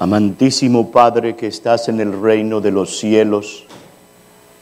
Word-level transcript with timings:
Amantísimo 0.00 0.90
Padre 0.90 1.36
que 1.36 1.46
estás 1.46 1.90
en 1.90 2.00
el 2.00 2.18
reino 2.22 2.62
de 2.62 2.70
los 2.70 2.98
cielos, 2.98 3.66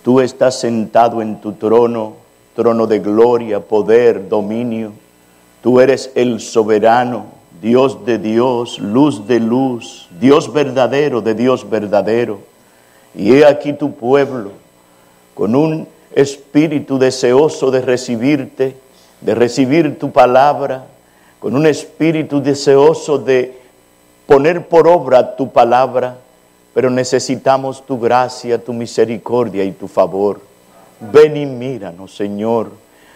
tú 0.02 0.18
estás 0.18 0.58
sentado 0.58 1.22
en 1.22 1.40
tu 1.40 1.52
trono, 1.52 2.14
trono 2.56 2.88
de 2.88 2.98
gloria, 2.98 3.60
poder, 3.60 4.28
dominio. 4.28 4.90
Tú 5.62 5.78
eres 5.78 6.10
el 6.16 6.40
soberano, 6.40 7.26
Dios 7.62 8.04
de 8.04 8.18
Dios, 8.18 8.80
luz 8.80 9.28
de 9.28 9.38
luz, 9.38 10.08
Dios 10.18 10.52
verdadero 10.52 11.20
de 11.20 11.34
Dios 11.34 11.70
verdadero. 11.70 12.40
Y 13.14 13.34
he 13.34 13.46
aquí 13.46 13.74
tu 13.74 13.94
pueblo, 13.94 14.50
con 15.34 15.54
un 15.54 15.86
espíritu 16.16 16.98
deseoso 16.98 17.70
de 17.70 17.80
recibirte, 17.80 18.74
de 19.20 19.34
recibir 19.36 20.00
tu 20.00 20.10
palabra, 20.10 20.86
con 21.38 21.54
un 21.54 21.64
espíritu 21.64 22.42
deseoso 22.42 23.18
de 23.18 23.57
poner 24.28 24.68
por 24.68 24.86
obra 24.86 25.36
tu 25.36 25.50
palabra, 25.50 26.18
pero 26.74 26.90
necesitamos 26.90 27.86
tu 27.86 27.98
gracia, 27.98 28.62
tu 28.62 28.74
misericordia 28.74 29.64
y 29.64 29.72
tu 29.72 29.88
favor. 29.88 30.42
Ven 31.00 31.34
y 31.38 31.46
míranos, 31.46 32.14
Señor. 32.14 32.70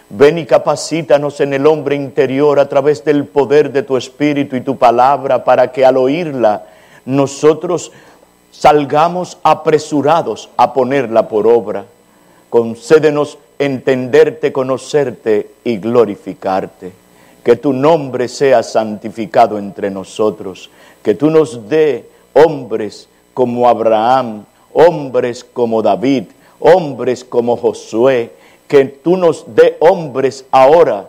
Ven 0.09 0.39
y 0.39 0.47
capacítanos 0.47 1.39
en 1.43 1.53
el 1.53 1.67
hombre 1.67 1.97
interior 1.97 2.59
a 2.59 2.67
través 2.67 3.05
del 3.05 3.27
poder 3.27 3.70
de 3.73 3.83
tu 3.83 3.98
espíritu 3.98 4.56
y 4.56 4.62
tu 4.62 4.79
palabra 4.79 5.45
para 5.45 5.70
que 5.70 5.84
al 5.84 5.98
oírla 5.98 6.65
nosotros 7.05 7.92
salgamos 8.51 9.37
apresurados 9.42 10.48
a 10.56 10.73
ponerla 10.73 11.29
por 11.29 11.47
obra. 11.47 11.84
Concédenos 12.48 13.37
entenderte, 13.59 14.51
conocerte 14.51 15.51
y 15.62 15.77
glorificarte. 15.77 16.91
Que 17.45 17.56
tu 17.56 17.75
nombre 17.75 18.29
sea 18.29 18.62
santificado 18.62 19.59
entre 19.59 19.91
nosotros 19.91 20.70
que 21.03 21.14
tú 21.14 21.31
nos 21.31 21.69
dé 21.69 22.08
hombres 22.33 23.08
como 23.34 23.69
Abraham, 23.69 24.45
hombres 24.72 25.44
como 25.44 25.83
David, 25.83 26.25
hombres 26.61 27.25
como 27.25 27.56
Josué, 27.56 28.31
que 28.69 28.84
tú 28.84 29.17
nos 29.17 29.44
dé 29.55 29.77
hombres 29.81 30.47
ahora 30.50 31.09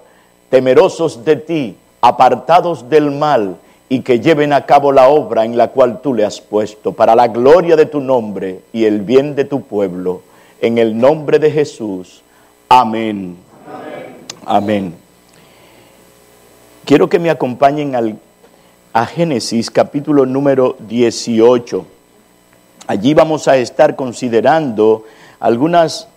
temerosos 0.50 1.24
de 1.24 1.36
ti, 1.36 1.76
apartados 2.02 2.90
del 2.90 3.12
mal 3.12 3.58
y 3.90 4.02
que 4.02 4.20
lleven 4.20 4.54
a 4.54 4.66
cabo 4.66 4.92
la 4.92 5.08
obra 5.08 5.46
en 5.46 5.58
la 5.58 5.70
cual 5.70 6.02
tú 6.02 6.14
le 6.14 6.26
has 6.26 6.42
puesto, 6.42 6.94
para 6.94 7.16
la 7.16 7.28
gloria 7.28 7.76
de 7.76 7.86
tu 7.86 8.02
nombre 8.02 8.62
y 8.74 8.86
el 8.86 9.02
bien 9.02 9.36
de 9.36 9.46
tu 9.46 9.62
pueblo. 9.62 10.22
En 10.62 10.78
el 10.78 10.98
nombre 10.98 11.40
de 11.40 11.52
Jesús. 11.52 12.24
Amén. 12.70 13.38
Amén. 13.68 14.16
Amén. 14.46 14.96
Quiero 16.86 17.10
que 17.10 17.20
me 17.20 17.30
acompañen 17.30 17.96
al 17.96 18.18
a 18.94 19.08
Génesis 19.08 19.72
capítulo 19.72 20.28
número 20.28 20.78
18. 20.88 21.84
Allí 22.86 23.16
vamos 23.16 23.48
a 23.48 23.58
estar 23.58 23.96
considerando 23.96 25.04
algunas, 25.40 26.08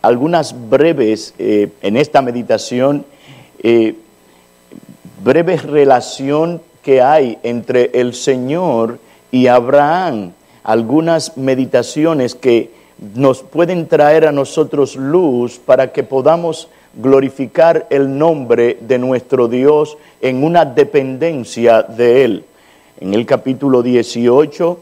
algunas 0.00 0.54
breves, 0.70 1.34
eh, 1.40 1.72
en 1.82 1.96
esta 1.96 2.22
meditación, 2.22 3.04
eh, 3.64 3.96
breves 5.24 5.64
relación 5.64 6.62
que 6.84 7.02
hay 7.02 7.38
entre 7.42 7.90
el 7.94 8.14
Señor 8.14 9.00
y 9.32 9.48
Abraham. 9.48 10.30
Algunas 10.62 11.36
meditaciones 11.36 12.36
que 12.36 12.70
nos 13.14 13.42
pueden 13.42 13.88
traer 13.88 14.28
a 14.28 14.32
nosotros 14.32 14.94
luz 14.94 15.58
para 15.58 15.90
que 15.90 16.04
podamos 16.04 16.68
glorificar 16.94 17.86
el 17.90 18.18
nombre 18.18 18.78
de 18.80 18.98
nuestro 18.98 19.48
Dios 19.48 19.96
en 20.20 20.42
una 20.42 20.64
dependencia 20.64 21.82
de 21.82 22.24
Él. 22.24 22.44
En 23.00 23.14
el 23.14 23.26
capítulo 23.26 23.82
18, 23.82 24.78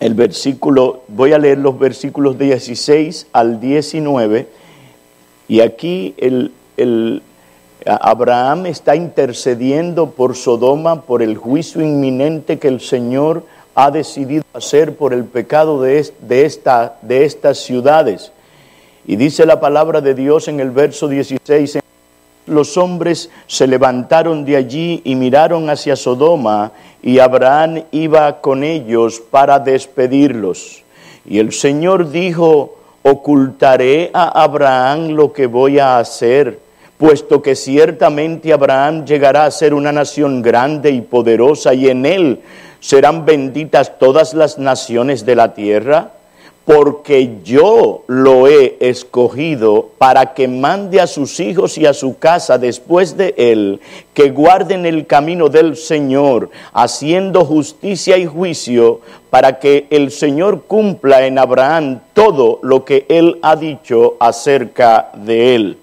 el 0.00 0.14
versículo, 0.14 1.02
voy 1.08 1.32
a 1.32 1.38
leer 1.38 1.58
los 1.58 1.78
versículos 1.78 2.38
16 2.38 3.28
al 3.32 3.60
19, 3.60 4.46
y 5.48 5.60
aquí 5.60 6.14
el, 6.18 6.52
el 6.76 7.22
Abraham 7.86 8.66
está 8.66 8.96
intercediendo 8.96 10.10
por 10.10 10.36
Sodoma, 10.36 11.02
por 11.02 11.22
el 11.22 11.36
juicio 11.36 11.80
inminente 11.80 12.58
que 12.58 12.68
el 12.68 12.80
Señor 12.80 13.44
ha 13.74 13.90
decidido 13.90 14.42
hacer 14.54 14.96
por 14.96 15.12
el 15.12 15.24
pecado 15.24 15.80
de, 15.82 16.12
de, 16.20 16.44
esta, 16.44 16.96
de 17.02 17.24
estas 17.24 17.58
ciudades. 17.58 18.32
Y 19.06 19.14
dice 19.14 19.46
la 19.46 19.60
palabra 19.60 20.00
de 20.00 20.14
Dios 20.14 20.48
en 20.48 20.58
el 20.58 20.72
verso 20.72 21.06
16, 21.06 21.78
los 22.46 22.76
hombres 22.76 23.30
se 23.46 23.68
levantaron 23.68 24.44
de 24.44 24.56
allí 24.56 25.00
y 25.04 25.14
miraron 25.14 25.70
hacia 25.70 25.94
Sodoma, 25.94 26.72
y 27.02 27.20
Abraham 27.20 27.84
iba 27.92 28.40
con 28.40 28.64
ellos 28.64 29.20
para 29.20 29.60
despedirlos. 29.60 30.82
Y 31.24 31.38
el 31.38 31.52
Señor 31.52 32.10
dijo, 32.10 32.78
ocultaré 33.02 34.10
a 34.12 34.42
Abraham 34.42 35.10
lo 35.10 35.32
que 35.32 35.46
voy 35.46 35.78
a 35.78 35.98
hacer, 35.98 36.58
puesto 36.98 37.42
que 37.42 37.54
ciertamente 37.54 38.52
Abraham 38.52 39.04
llegará 39.04 39.44
a 39.44 39.50
ser 39.52 39.72
una 39.72 39.92
nación 39.92 40.42
grande 40.42 40.90
y 40.90 41.00
poderosa, 41.00 41.74
y 41.74 41.88
en 41.88 42.06
él 42.06 42.40
serán 42.80 43.24
benditas 43.24 44.00
todas 44.00 44.34
las 44.34 44.58
naciones 44.58 45.24
de 45.24 45.36
la 45.36 45.54
tierra 45.54 46.15
porque 46.66 47.38
yo 47.44 48.02
lo 48.08 48.48
he 48.48 48.76
escogido 48.80 49.90
para 49.98 50.34
que 50.34 50.48
mande 50.48 51.00
a 51.00 51.06
sus 51.06 51.38
hijos 51.38 51.78
y 51.78 51.86
a 51.86 51.94
su 51.94 52.18
casa 52.18 52.58
después 52.58 53.16
de 53.16 53.34
él, 53.38 53.80
que 54.12 54.30
guarden 54.30 54.84
el 54.84 55.06
camino 55.06 55.48
del 55.48 55.76
Señor, 55.76 56.50
haciendo 56.72 57.44
justicia 57.44 58.18
y 58.18 58.26
juicio, 58.26 59.00
para 59.30 59.60
que 59.60 59.86
el 59.90 60.10
Señor 60.10 60.64
cumpla 60.64 61.24
en 61.24 61.38
Abraham 61.38 62.00
todo 62.12 62.58
lo 62.62 62.84
que 62.84 63.06
él 63.08 63.38
ha 63.42 63.54
dicho 63.54 64.16
acerca 64.18 65.10
de 65.14 65.54
él. 65.54 65.78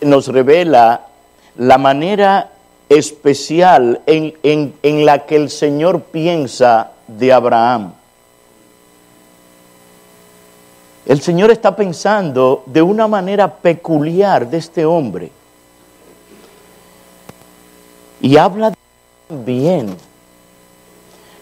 Nos 0.00 0.28
revela 0.28 1.08
la 1.58 1.76
manera 1.76 2.52
especial 2.88 4.00
en, 4.06 5.04
la 5.04 5.26
que 5.26 5.36
el 5.36 5.50
Señor 5.50 6.02
piensa 6.02 6.92
de 7.06 7.32
Abraham. 7.32 7.92
El 11.06 11.20
Señor 11.20 11.50
está 11.50 11.74
pensando 11.74 12.62
de 12.66 12.82
una 12.82 13.08
manera 13.08 13.56
peculiar 13.56 14.48
de 14.48 14.58
este 14.58 14.84
hombre. 14.84 15.30
Y 18.20 18.36
habla 18.36 18.74
bien. 19.28 19.96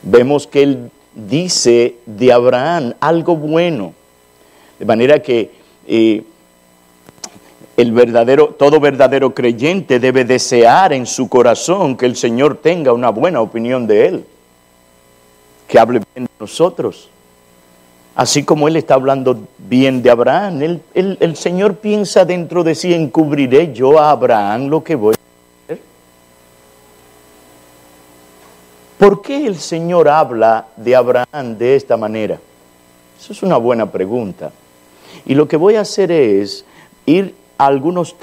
Vemos 0.02 0.46
que 0.46 0.62
Él 0.62 0.90
dice 1.14 1.96
de 2.06 2.32
Abraham 2.32 2.94
algo 3.00 3.36
bueno. 3.36 3.92
De 4.78 4.84
manera 4.84 5.20
que 5.20 5.50
eh, 5.86 6.22
el 7.76 7.92
verdadero, 7.92 8.48
todo 8.48 8.80
verdadero 8.80 9.34
creyente 9.34 10.00
debe 10.00 10.24
desear 10.24 10.92
en 10.92 11.06
su 11.06 11.28
corazón 11.28 11.96
que 11.96 12.06
el 12.06 12.16
Señor 12.16 12.56
tenga 12.56 12.92
una 12.92 13.10
buena 13.10 13.40
opinión 13.40 13.86
de 13.86 14.06
Él, 14.06 14.24
que 15.68 15.78
hable 15.78 16.00
bien 16.14 16.24
de 16.26 16.30
nosotros. 16.40 17.10
Así 18.14 18.44
como 18.44 18.66
Él 18.66 18.76
está 18.76 18.94
hablando 18.94 19.38
bien 19.58 20.02
de 20.02 20.10
Abraham, 20.10 20.78
el 20.94 21.36
Señor 21.36 21.76
piensa 21.76 22.24
dentro 22.24 22.64
de 22.64 22.74
sí, 22.74 22.94
encubriré 22.94 23.74
yo 23.74 23.98
a 23.98 24.10
Abraham 24.10 24.68
lo 24.68 24.82
que 24.82 24.94
voy 24.94 25.14
a 25.14 25.64
hacer. 25.64 25.82
¿Por 28.96 29.20
qué 29.20 29.46
el 29.46 29.56
Señor 29.56 30.08
habla 30.08 30.68
de 30.78 30.96
Abraham 30.96 31.58
de 31.58 31.76
esta 31.76 31.98
manera? 31.98 32.40
Eso 33.20 33.34
es 33.34 33.42
una 33.42 33.58
buena 33.58 33.92
pregunta. 33.92 34.50
Y 35.26 35.34
lo 35.34 35.46
que 35.46 35.58
voy 35.58 35.74
a 35.76 35.82
hacer 35.82 36.10
es 36.10 36.64
ir 37.04 37.34
algunas 37.58 38.14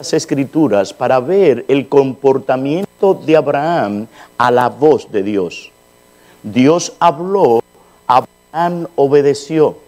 escrituras 0.00 0.92
para 0.92 1.20
ver 1.20 1.64
el 1.68 1.88
comportamiento 1.88 3.14
de 3.14 3.36
Abraham 3.36 4.06
a 4.36 4.50
la 4.50 4.68
voz 4.68 5.10
de 5.10 5.22
Dios. 5.22 5.70
Dios 6.42 6.92
habló, 6.98 7.62
Abraham 8.06 8.86
obedeció. 8.94 9.78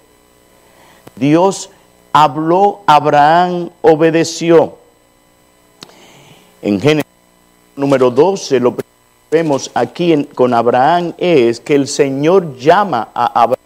Dios 1.17 1.71
habló, 2.13 2.81
Abraham 2.87 3.71
obedeció. 3.83 4.77
En 6.63 6.81
Génesis 6.81 7.07
número 7.77 8.11
12, 8.11 8.61
lo 8.61 8.77
que 8.77 8.83
vemos 9.31 9.71
aquí 9.75 10.25
con 10.35 10.55
Abraham 10.55 11.13
es 11.19 11.61
que 11.61 11.75
el 11.75 11.87
Señor 11.87 12.57
llama 12.57 13.09
a 13.15 13.43
Abraham. 13.43 13.59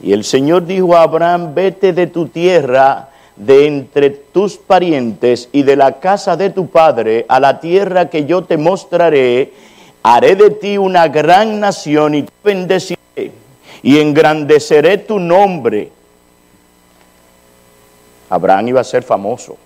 Y 0.00 0.12
el 0.12 0.24
Señor 0.24 0.64
dijo 0.66 0.96
a 0.96 1.02
Abraham, 1.02 1.54
vete 1.54 1.92
de 1.92 2.06
tu 2.06 2.26
tierra 2.28 3.11
de 3.46 3.66
entre 3.66 4.10
tus 4.10 4.56
parientes 4.56 5.48
y 5.52 5.62
de 5.62 5.76
la 5.76 5.98
casa 5.98 6.36
de 6.36 6.50
tu 6.50 6.68
padre 6.68 7.26
a 7.28 7.40
la 7.40 7.60
tierra 7.60 8.08
que 8.08 8.24
yo 8.24 8.44
te 8.44 8.56
mostraré, 8.56 9.52
haré 10.02 10.36
de 10.36 10.50
ti 10.50 10.78
una 10.78 11.08
gran 11.08 11.58
nación 11.60 12.14
y 12.14 12.22
te 12.22 12.32
bendeciré 12.44 13.32
y 13.82 13.98
engrandeceré 13.98 14.98
tu 14.98 15.18
nombre. 15.18 15.90
Abraham 18.30 18.68
iba 18.68 18.80
a 18.80 18.84
ser 18.84 19.02
famoso. 19.02 19.56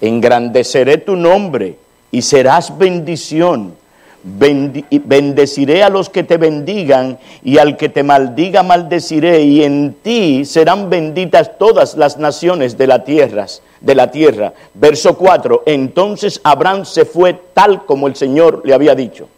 engrandeceré 0.00 0.98
tu 0.98 1.14
nombre 1.14 1.76
y 2.10 2.22
serás 2.22 2.76
bendición. 2.76 3.76
Bendeciré 4.22 5.82
a 5.82 5.88
los 5.88 6.10
que 6.10 6.22
te 6.24 6.36
bendigan 6.36 7.18
y 7.42 7.58
al 7.58 7.76
que 7.76 7.88
te 7.88 8.02
maldiga 8.02 8.62
maldeciré 8.62 9.42
y 9.42 9.64
en 9.64 9.96
ti 10.02 10.44
serán 10.44 10.90
benditas 10.90 11.58
todas 11.58 11.96
las 11.96 12.18
naciones 12.18 12.76
de 12.76 12.86
la 12.86 13.04
tierra, 13.04 13.46
de 13.80 13.94
la 13.94 14.10
tierra. 14.10 14.52
Verso 14.74 15.16
4. 15.16 15.62
Entonces 15.66 16.40
Abraham 16.44 16.84
se 16.84 17.04
fue 17.04 17.34
tal 17.54 17.86
como 17.86 18.06
el 18.06 18.16
Señor 18.16 18.62
le 18.64 18.74
había 18.74 18.94
dicho. 18.94 19.28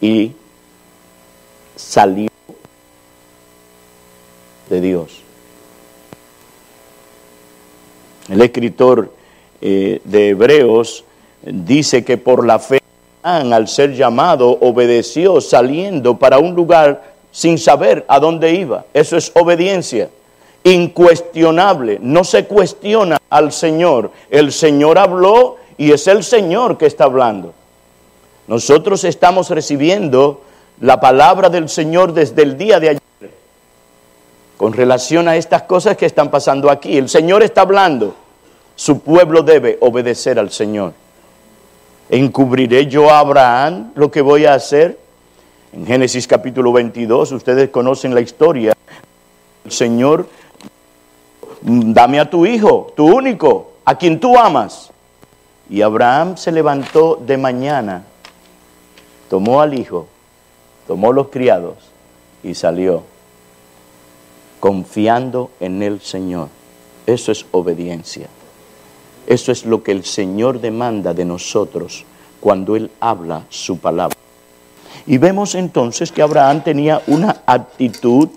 Y 0.00 0.32
salió 1.76 2.28
de 4.70 4.80
Dios. 4.80 5.22
El 8.28 8.40
escritor 8.40 9.12
eh, 9.60 10.00
de 10.04 10.30
Hebreos 10.30 11.04
dice 11.42 12.04
que 12.04 12.18
por 12.18 12.46
la 12.46 12.58
fe 12.58 12.81
al 13.22 13.68
ser 13.68 13.94
llamado 13.94 14.58
obedeció 14.60 15.40
saliendo 15.40 16.18
para 16.18 16.38
un 16.38 16.54
lugar 16.54 17.12
sin 17.30 17.58
saber 17.58 18.04
a 18.08 18.18
dónde 18.18 18.52
iba. 18.52 18.84
Eso 18.92 19.16
es 19.16 19.30
obediencia. 19.34 20.10
Incuestionable, 20.64 21.98
no 22.00 22.24
se 22.24 22.46
cuestiona 22.46 23.18
al 23.30 23.52
Señor. 23.52 24.10
El 24.30 24.52
Señor 24.52 24.98
habló 24.98 25.56
y 25.76 25.92
es 25.92 26.06
el 26.06 26.22
Señor 26.22 26.78
que 26.78 26.86
está 26.86 27.04
hablando. 27.04 27.52
Nosotros 28.46 29.04
estamos 29.04 29.50
recibiendo 29.50 30.42
la 30.80 31.00
palabra 31.00 31.48
del 31.48 31.68
Señor 31.68 32.12
desde 32.12 32.42
el 32.42 32.58
día 32.58 32.80
de 32.80 32.88
ayer 32.90 33.02
con 34.56 34.72
relación 34.72 35.26
a 35.26 35.36
estas 35.36 35.62
cosas 35.62 35.96
que 35.96 36.06
están 36.06 36.30
pasando 36.30 36.70
aquí. 36.70 36.96
El 36.96 37.08
Señor 37.08 37.42
está 37.42 37.62
hablando. 37.62 38.14
Su 38.76 39.00
pueblo 39.00 39.42
debe 39.42 39.78
obedecer 39.80 40.38
al 40.38 40.52
Señor. 40.52 40.92
¿Encubriré 42.12 42.88
yo 42.88 43.08
a 43.08 43.20
Abraham 43.20 43.92
lo 43.94 44.10
que 44.10 44.20
voy 44.20 44.44
a 44.44 44.52
hacer? 44.52 44.98
En 45.72 45.86
Génesis 45.86 46.26
capítulo 46.26 46.70
22, 46.70 47.32
ustedes 47.32 47.70
conocen 47.70 48.14
la 48.14 48.20
historia. 48.20 48.74
El 49.64 49.72
Señor, 49.72 50.28
dame 51.62 52.20
a 52.20 52.28
tu 52.28 52.44
hijo, 52.44 52.92
tu 52.94 53.06
único, 53.06 53.72
a 53.86 53.96
quien 53.96 54.20
tú 54.20 54.36
amas. 54.36 54.90
Y 55.70 55.80
Abraham 55.80 56.36
se 56.36 56.52
levantó 56.52 57.16
de 57.16 57.38
mañana, 57.38 58.04
tomó 59.30 59.62
al 59.62 59.72
hijo, 59.72 60.06
tomó 60.86 61.14
los 61.14 61.28
criados 61.28 61.78
y 62.42 62.54
salió, 62.54 63.04
confiando 64.60 65.50
en 65.60 65.82
el 65.82 66.02
Señor. 66.02 66.48
Eso 67.06 67.32
es 67.32 67.46
obediencia. 67.52 68.28
Eso 69.26 69.52
es 69.52 69.64
lo 69.64 69.82
que 69.82 69.92
el 69.92 70.04
Señor 70.04 70.60
demanda 70.60 71.14
de 71.14 71.24
nosotros 71.24 72.04
cuando 72.40 72.76
Él 72.76 72.90
habla 73.00 73.44
su 73.48 73.78
palabra. 73.78 74.16
Y 75.06 75.18
vemos 75.18 75.54
entonces 75.54 76.12
que 76.12 76.22
Abraham 76.22 76.62
tenía 76.62 77.02
una 77.06 77.42
actitud 77.46 78.28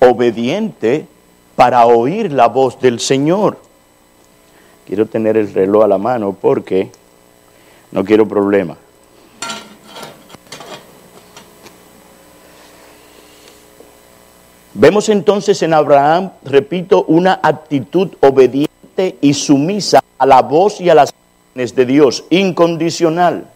obediente 0.00 1.06
para 1.56 1.86
oír 1.86 2.32
la 2.32 2.48
voz 2.48 2.80
del 2.80 3.00
Señor. 3.00 3.58
Quiero 4.86 5.06
tener 5.06 5.36
el 5.36 5.52
reloj 5.52 5.84
a 5.84 5.88
la 5.88 5.98
mano 5.98 6.36
porque 6.40 6.90
no 7.90 8.04
quiero 8.04 8.26
problema. 8.26 8.76
Vemos 14.74 15.08
entonces 15.08 15.60
en 15.62 15.74
Abraham, 15.74 16.30
repito, 16.44 17.04
una 17.08 17.40
actitud 17.42 18.10
obediente 18.20 18.68
y 19.20 19.34
sumisa 19.34 20.02
a 20.18 20.26
la 20.26 20.42
voz 20.42 20.80
y 20.80 20.90
a 20.90 20.94
las 20.94 21.12
órdenes 21.52 21.74
de 21.74 21.86
Dios, 21.86 22.24
incondicional. 22.30 23.46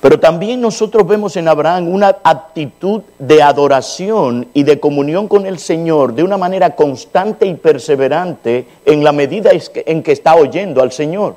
Pero 0.00 0.18
también 0.18 0.60
nosotros 0.60 1.06
vemos 1.06 1.36
en 1.36 1.46
Abraham 1.46 1.88
una 1.88 2.16
actitud 2.24 3.02
de 3.20 3.40
adoración 3.40 4.48
y 4.52 4.64
de 4.64 4.80
comunión 4.80 5.28
con 5.28 5.46
el 5.46 5.60
Señor 5.60 6.14
de 6.14 6.24
una 6.24 6.36
manera 6.36 6.74
constante 6.74 7.46
y 7.46 7.54
perseverante 7.54 8.66
en 8.84 9.04
la 9.04 9.12
medida 9.12 9.50
en 9.52 10.02
que 10.02 10.10
está 10.10 10.34
oyendo 10.34 10.82
al 10.82 10.90
Señor. 10.90 11.36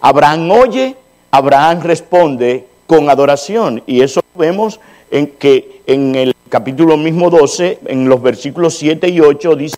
Abraham 0.00 0.50
oye, 0.52 0.96
Abraham 1.30 1.80
responde 1.82 2.66
con 2.86 3.10
adoración 3.10 3.82
y 3.86 4.00
eso 4.00 4.22
vemos 4.34 4.80
en 5.10 5.26
que 5.26 5.82
en 5.86 6.14
el 6.14 6.33
capítulo 6.54 6.96
mismo 6.96 7.30
12, 7.30 7.80
en 7.86 8.08
los 8.08 8.22
versículos 8.22 8.78
7 8.78 9.08
y 9.08 9.18
8, 9.18 9.56
dice, 9.56 9.76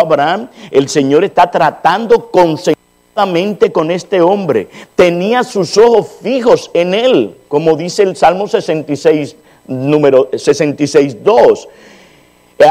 Abraham, 0.00 0.48
el 0.70 0.88
Señor 0.88 1.24
está 1.24 1.50
tratando 1.50 2.30
concentradamente 2.30 3.72
con 3.72 3.90
este 3.90 4.20
hombre. 4.20 4.68
Tenía 4.94 5.42
sus 5.42 5.76
ojos 5.76 6.10
fijos 6.22 6.70
en 6.74 6.94
él, 6.94 7.34
como 7.48 7.74
dice 7.76 8.04
el 8.04 8.14
Salmo 8.14 8.46
66, 8.46 9.34
número 9.66 10.28
66, 10.32 11.24
2. 11.24 11.68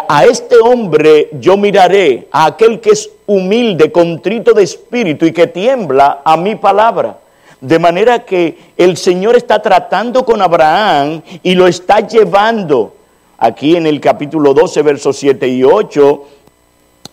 A 0.08 0.24
este 0.24 0.56
hombre 0.58 1.28
yo 1.42 1.58
miraré, 1.58 2.30
a 2.32 2.46
aquel 2.46 2.80
que 2.80 2.92
es 2.92 3.10
humilde, 3.26 3.92
contrito 3.92 4.54
de 4.54 4.64
espíritu 4.64 5.26
y 5.26 5.34
que 5.34 5.48
tiembla 5.48 6.22
a 6.24 6.38
mi 6.38 6.56
palabra. 6.56 7.18
De 7.62 7.80
manera 7.80 8.20
que 8.20 8.74
el 8.78 8.98
Señor 8.98 9.36
está 9.36 9.62
tratando 9.62 10.24
con 10.24 10.42
Abraham 10.42 11.22
y 11.42 11.56
lo 11.56 11.68
está 11.68 12.02
llevando. 12.02 12.94
Aquí 13.40 13.76
en 13.76 13.88
el 13.88 14.00
capítulo 14.00 14.54
12, 14.54 14.82
versos 14.84 15.18
7 15.18 15.48
y 15.48 15.64
8, 15.64 16.24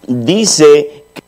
dice 0.07 1.05
que 1.15 1.23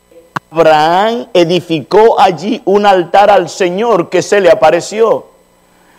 Abraham 0.50 1.28
edificó 1.32 2.20
allí 2.20 2.60
un 2.66 2.84
altar 2.84 3.30
al 3.30 3.48
Señor 3.48 4.10
que 4.10 4.20
se 4.20 4.40
le 4.40 4.50
apareció. 4.50 5.26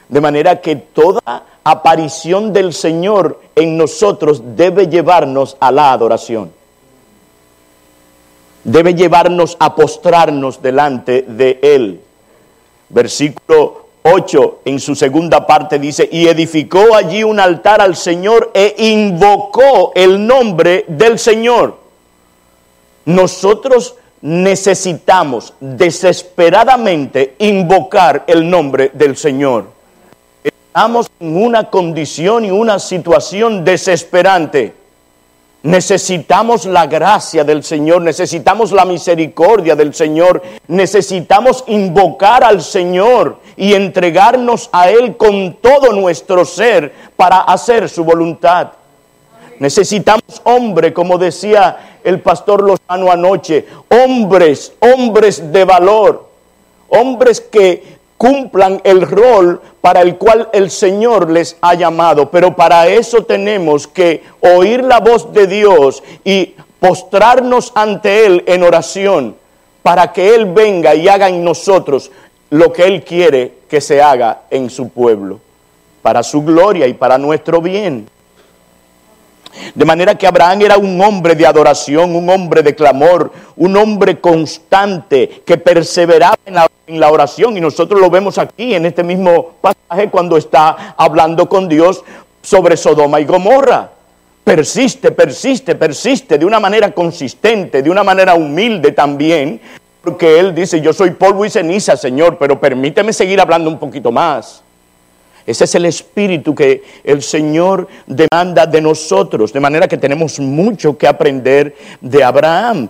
De 0.10 0.22
manera 0.22 0.62
que 0.62 0.76
toda 0.76 1.44
aparición 1.64 2.54
del 2.54 2.72
Señor 2.72 3.42
en 3.56 3.78
nosotros 3.78 4.42
debe 4.56 4.88
llevarnos 4.88 5.58
a 5.60 5.72
la 5.72 5.92
adoración. 5.92 6.52
Debe 8.64 8.94
llevarnos 8.94 9.58
a 9.60 9.76
postrarnos 9.76 10.62
delante 10.62 11.24
de 11.24 11.60
Él. 11.62 12.02
Versículo 12.90 13.88
8 14.04 14.62
en 14.66 14.80
su 14.80 14.96
segunda 14.96 15.46
parte 15.46 15.80
dice, 15.80 16.08
y 16.12 16.28
edificó 16.28 16.96
allí 16.96 17.24
un 17.24 17.40
altar 17.40 17.82
al 17.82 17.96
Señor 17.96 18.52
e 18.54 18.76
invocó 18.78 19.92
el 19.96 20.26
nombre 20.26 20.86
del 20.88 21.20
Señor. 21.20 21.78
Nosotros 23.06 23.96
necesitamos 24.22 25.54
desesperadamente 25.60 27.36
invocar 27.40 28.24
el 28.28 28.50
nombre 28.50 28.92
del 28.94 29.16
Señor. 29.16 29.66
Estamos 30.44 31.10
en 31.20 31.42
una 31.42 31.70
condición 31.70 32.46
y 32.46 32.52
una 32.52 32.80
situación 32.80 33.66
desesperante 33.66 34.74
Necesitamos 35.68 36.66
la 36.66 36.88
gracia 36.88 37.44
del 37.44 37.62
Señor, 37.62 38.02
necesitamos 38.02 38.72
la 38.72 38.86
misericordia 38.86 39.76
del 39.76 39.94
Señor, 39.94 40.42
necesitamos 40.70 41.66
invocar 41.68 42.46
al 42.46 42.62
Señor 42.62 43.40
y 43.58 43.74
entregarnos 43.74 44.70
a 44.72 44.90
Él 44.90 45.18
con 45.18 45.56
todo 45.56 45.92
nuestro 45.92 46.46
ser 46.46 46.94
para 47.18 47.40
hacer 47.40 47.90
su 47.90 48.06
voluntad. 48.06 48.70
Necesitamos 49.60 50.42
hombre, 50.46 50.94
como 50.94 51.18
decía 51.18 52.00
el 52.02 52.22
pastor 52.22 52.64
Lozano 52.64 53.12
anoche, 53.12 53.68
hombres, 53.90 54.72
hombres 54.80 55.52
de 55.52 55.66
valor, 55.66 56.30
hombres 56.88 57.42
que 57.42 57.97
cumplan 58.18 58.82
el 58.84 59.02
rol 59.02 59.62
para 59.82 60.02
el 60.02 60.18
cual 60.18 60.50
el 60.54 60.70
Señor 60.72 61.30
les 61.30 61.58
ha 61.62 61.76
llamado. 61.76 62.30
Pero 62.32 62.56
para 62.56 62.88
eso 62.88 63.24
tenemos 63.24 63.88
que 63.88 64.24
oír 64.42 64.84
la 64.84 65.00
voz 65.00 65.32
de 65.34 65.48
Dios 65.48 66.04
y 66.24 66.56
postrarnos 66.80 67.72
ante 67.76 68.26
Él 68.26 68.44
en 68.48 68.64
oración 68.64 69.36
para 69.84 70.12
que 70.12 70.36
Él 70.36 70.46
venga 70.46 70.96
y 70.96 71.08
haga 71.08 71.30
en 71.30 71.44
nosotros 71.44 72.12
lo 72.50 72.74
que 72.74 72.84
Él 72.84 73.04
quiere 73.04 73.54
que 73.70 73.82
se 73.82 74.02
haga 74.02 74.42
en 74.50 74.70
su 74.70 74.90
pueblo, 74.90 75.40
para 76.02 76.24
su 76.24 76.44
gloria 76.44 76.88
y 76.88 76.94
para 76.94 77.18
nuestro 77.18 77.62
bien. 77.62 78.10
De 79.74 79.86
manera 79.86 80.16
que 80.16 80.28
Abraham 80.28 80.62
era 80.62 80.78
un 80.78 81.00
hombre 81.02 81.36
de 81.36 81.46
adoración, 81.46 82.16
un 82.16 82.30
hombre 82.30 82.64
de 82.64 82.76
clamor, 82.76 83.32
un 83.56 83.76
hombre 83.78 84.20
constante 84.20 85.44
que 85.46 85.58
perseveraba 85.58 86.38
en 86.46 87.00
la, 87.00 87.12
oración. 87.12 87.58
Y 87.58 87.62
nosotros 87.62 88.00
lo 88.00 88.10
vemos 88.10 88.38
aquí 88.38 88.74
en 88.74 88.86
este 88.86 89.04
mismo 89.04 89.54
pasaje 89.62 90.10
cuando 90.10 90.38
está 90.38 90.96
hablando 90.98 91.48
con 91.50 91.68
Dios 91.68 92.04
sobre 92.42 92.78
Sodoma 92.78 93.20
y 93.20 93.26
Gomorra. 93.26 93.92
Persiste, 94.44 95.12
persiste, 95.12 95.76
persiste 95.76 96.38
de 96.38 96.46
una 96.46 96.60
manera 96.60 96.92
consistente, 96.92 97.82
de 97.82 97.90
una 97.90 98.04
manera 98.04 98.34
humilde 98.36 98.94
también, 98.94 99.60
porque 100.02 100.40
él 100.40 100.56
dice, 100.56 100.80
yo 100.80 100.94
soy 100.94 101.12
polvo 101.12 101.44
y 101.44 101.50
ceniza, 101.50 101.98
Señor, 101.98 102.38
pero 102.38 102.58
permíteme 102.60 103.12
seguir 103.12 103.42
hablando 103.42 103.70
un 103.70 103.78
poquito 103.78 104.12
más. 104.12 104.64
Ese 105.48 105.64
es 105.64 105.76
el 105.76 105.86
espíritu 105.86 106.54
que 106.54 106.84
el 107.06 107.24
Señor 107.24 107.88
demanda 108.06 108.66
de 108.66 108.82
nosotros, 108.82 109.54
de 109.54 109.62
manera 109.62 109.88
que 109.88 109.98
tenemos 109.98 110.40
mucho 110.42 110.98
que 110.98 111.08
aprender 111.08 111.74
de 112.02 112.22
Abraham. 112.22 112.90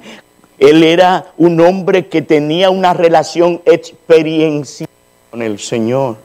Él 0.58 0.84
era 0.84 1.28
un 1.38 1.62
hombre 1.62 2.08
que 2.08 2.24
tenía 2.24 2.72
una 2.72 2.96
relación 2.96 3.62
experiencial 3.64 4.90
con 5.30 5.44
el 5.44 5.60
Señor. 5.60 6.18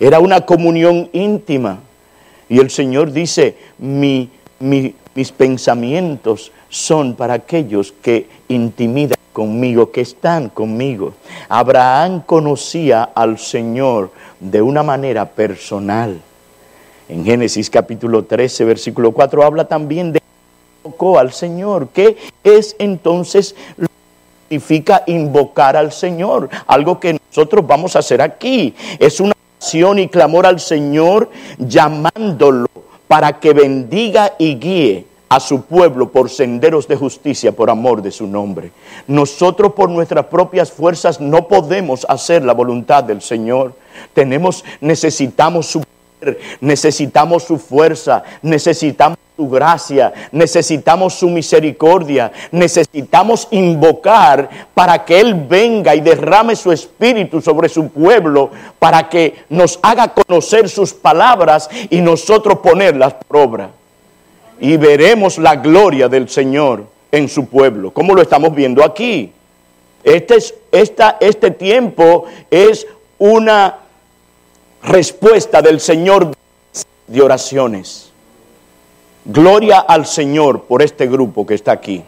Era 0.00 0.18
una 0.18 0.46
comunión 0.46 1.10
íntima. 1.12 1.80
Y 2.48 2.58
el 2.58 2.70
Señor 2.70 3.12
dice, 3.12 3.56
mis 3.78 4.30
pensamientos 5.36 6.52
son 6.70 7.14
para 7.14 7.34
aquellos 7.34 7.92
que 7.92 8.26
intimidan 8.48 9.18
conmigo, 9.34 9.92
que 9.92 10.00
están 10.00 10.48
conmigo. 10.48 11.12
Abraham 11.50 12.22
conocía 12.24 13.10
al 13.14 13.38
Señor 13.38 14.10
de 14.40 14.62
una 14.62 14.82
manera 14.82 15.26
personal. 15.26 16.20
En 17.08 17.24
Génesis 17.24 17.68
capítulo 17.70 18.24
13, 18.24 18.64
versículo 18.64 19.12
4 19.12 19.44
habla 19.44 19.68
también 19.68 20.12
de 20.12 20.20
invocó 20.82 21.18
al 21.18 21.32
Señor. 21.32 21.88
¿Qué 21.92 22.16
es 22.42 22.74
entonces 22.78 23.54
lo 23.76 23.86
que 23.86 23.94
significa 24.48 25.02
invocar 25.06 25.76
al 25.76 25.92
Señor? 25.92 26.48
Algo 26.66 26.98
que 26.98 27.18
nosotros 27.28 27.66
vamos 27.66 27.96
a 27.96 28.00
hacer 28.00 28.22
aquí. 28.22 28.74
Es 28.98 29.20
una 29.20 29.34
oración 29.58 29.98
y 29.98 30.08
clamor 30.08 30.46
al 30.46 30.60
Señor 30.60 31.30
llamándolo 31.58 32.68
para 33.06 33.38
que 33.40 33.52
bendiga 33.52 34.34
y 34.38 34.54
guíe 34.54 35.06
a 35.30 35.38
su 35.38 35.62
pueblo 35.62 36.10
por 36.10 36.28
senderos 36.28 36.88
de 36.88 36.96
justicia 36.96 37.52
por 37.52 37.70
amor 37.70 38.02
de 38.02 38.10
su 38.10 38.26
nombre. 38.26 38.72
Nosotros 39.06 39.74
por 39.74 39.88
nuestras 39.88 40.26
propias 40.26 40.72
fuerzas 40.72 41.20
no 41.20 41.46
podemos 41.46 42.04
hacer 42.08 42.44
la 42.44 42.52
voluntad 42.52 43.04
del 43.04 43.22
Señor. 43.22 43.72
Tenemos 44.12 44.64
necesitamos 44.80 45.66
su 45.66 45.82
poder, 45.82 46.40
necesitamos 46.60 47.44
su 47.44 47.58
fuerza, 47.58 48.24
necesitamos 48.42 49.18
su 49.36 49.48
gracia, 49.48 50.12
necesitamos 50.32 51.14
su 51.14 51.30
misericordia, 51.30 52.32
necesitamos 52.50 53.46
invocar 53.52 54.50
para 54.74 55.04
que 55.04 55.20
Él 55.20 55.46
venga 55.48 55.94
y 55.94 56.00
derrame 56.00 56.56
su 56.56 56.72
espíritu 56.72 57.40
sobre 57.40 57.68
su 57.68 57.88
pueblo, 57.88 58.50
para 58.80 59.08
que 59.08 59.44
nos 59.48 59.78
haga 59.80 60.12
conocer 60.12 60.68
sus 60.68 60.92
palabras 60.92 61.70
y 61.88 62.00
nosotros 62.00 62.58
ponerlas 62.58 63.14
por 63.14 63.36
obra 63.36 63.70
y 64.60 64.76
veremos 64.76 65.38
la 65.38 65.56
gloria 65.56 66.08
del 66.08 66.28
Señor 66.28 66.84
en 67.10 67.28
su 67.28 67.46
pueblo, 67.46 67.92
como 67.92 68.14
lo 68.14 68.22
estamos 68.22 68.54
viendo 68.54 68.84
aquí. 68.84 69.32
Este, 70.04 70.36
es, 70.36 70.54
esta, 70.70 71.16
este 71.20 71.50
tiempo 71.50 72.26
es 72.50 72.86
una 73.18 73.78
respuesta 74.82 75.62
del 75.62 75.80
Señor 75.80 76.32
de 77.06 77.22
oraciones. 77.22 78.10
Gloria 79.24 79.80
al 79.80 80.06
Señor 80.06 80.64
por 80.64 80.82
este 80.82 81.06
grupo 81.06 81.46
que 81.46 81.54
está 81.54 81.72
aquí. 81.72 82.02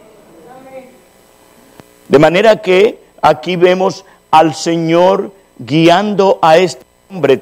De 2.07 2.19
manera 2.19 2.61
que 2.61 2.99
aquí 3.21 3.55
vemos 3.55 4.05
al 4.31 4.53
Señor 4.53 5.31
guiando 5.57 6.39
a 6.41 6.57
este 6.57 6.83
hombre. 7.09 7.41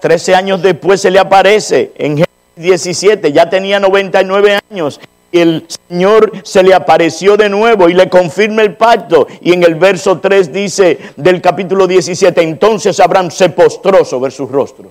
Trece 0.00 0.34
años 0.34 0.62
después 0.62 1.00
se 1.00 1.10
le 1.10 1.18
aparece 1.18 1.92
en 1.96 2.25
17, 2.56 3.32
ya 3.32 3.48
tenía 3.48 3.78
99 3.78 4.58
años. 4.70 5.00
Y 5.30 5.40
el 5.40 5.66
Señor 5.88 6.32
se 6.44 6.62
le 6.62 6.72
apareció 6.72 7.36
de 7.36 7.48
nuevo 7.48 7.88
y 7.88 7.94
le 7.94 8.08
confirma 8.08 8.62
el 8.62 8.76
pacto. 8.76 9.26
Y 9.40 9.52
en 9.52 9.62
el 9.62 9.74
verso 9.74 10.18
3 10.18 10.52
dice 10.52 10.98
del 11.16 11.40
capítulo 11.42 11.86
17, 11.86 12.40
entonces 12.42 12.98
Abraham 13.00 13.30
se 13.30 13.50
postró 13.50 14.04
sobre 14.04 14.30
su 14.30 14.46
rostro. 14.46 14.90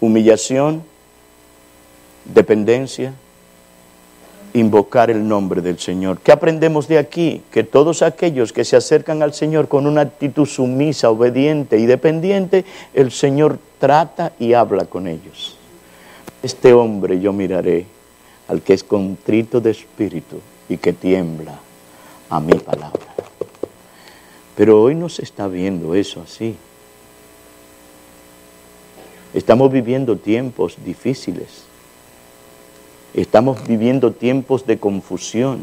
Humillación, 0.00 0.82
dependencia, 2.26 3.14
invocar 4.52 5.10
el 5.10 5.26
nombre 5.26 5.62
del 5.62 5.78
Señor. 5.78 6.18
¿Qué 6.20 6.32
aprendemos 6.32 6.88
de 6.88 6.98
aquí? 6.98 7.42
Que 7.50 7.64
todos 7.64 8.02
aquellos 8.02 8.52
que 8.52 8.64
se 8.64 8.76
acercan 8.76 9.22
al 9.22 9.32
Señor 9.32 9.68
con 9.68 9.86
una 9.86 10.02
actitud 10.02 10.46
sumisa, 10.46 11.10
obediente 11.10 11.78
y 11.78 11.86
dependiente, 11.86 12.64
el 12.94 13.12
Señor 13.12 13.58
trata 13.78 14.32
y 14.38 14.52
habla 14.52 14.84
con 14.84 15.06
ellos. 15.06 15.57
Este 16.42 16.72
hombre 16.72 17.20
yo 17.20 17.32
miraré 17.32 17.86
al 18.46 18.62
que 18.62 18.72
es 18.72 18.84
contrito 18.84 19.60
de 19.60 19.72
espíritu 19.72 20.40
y 20.68 20.76
que 20.76 20.92
tiembla 20.92 21.58
a 22.30 22.40
mi 22.40 22.54
palabra. 22.54 23.14
Pero 24.56 24.82
hoy 24.82 24.94
no 24.94 25.08
se 25.08 25.22
está 25.22 25.48
viendo 25.48 25.94
eso 25.94 26.22
así. 26.22 26.56
Estamos 29.34 29.70
viviendo 29.70 30.16
tiempos 30.16 30.76
difíciles. 30.84 31.64
Estamos 33.14 33.66
viviendo 33.66 34.12
tiempos 34.12 34.66
de 34.66 34.78
confusión. 34.78 35.60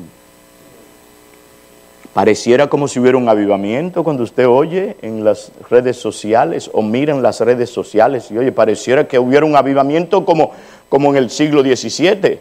Pareciera 2.15 2.69
como 2.69 2.87
si 2.87 2.97
hubiera 2.97 3.17
un 3.17 3.27
avivamiento 3.27 4.01
cuando 4.01 4.23
usted 4.23 4.47
oye 4.47 4.95
en 5.01 5.25
las 5.25 5.51
redes 5.69 5.97
sociales 5.97 6.69
o 6.71 6.81
mira 6.81 7.13
en 7.13 7.21
las 7.21 7.41
redes 7.41 7.69
sociales 7.69 8.31
y 8.31 8.37
oye, 8.37 8.53
pareciera 8.53 9.05
que 9.05 9.19
hubiera 9.19 9.45
un 9.45 9.53
avivamiento 9.53 10.23
como, 10.23 10.53
como 10.87 11.09
en 11.09 11.17
el 11.17 11.29
siglo 11.29 11.61
XVII. 11.61 12.39